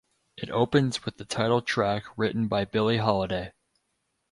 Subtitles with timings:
[0.35, 3.53] It opens with the title track written by Billie Holiday.